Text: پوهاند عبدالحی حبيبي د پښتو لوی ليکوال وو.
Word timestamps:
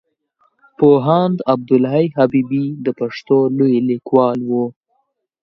پوهاند 0.77 1.37
عبدالحی 1.53 2.07
حبيبي 2.17 2.65
د 2.85 2.87
پښتو 2.99 3.37
لوی 3.57 3.75
ليکوال 3.89 4.39
وو. 4.49 4.65